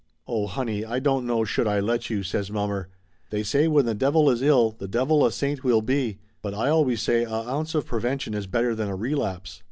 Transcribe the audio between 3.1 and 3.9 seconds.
"They say when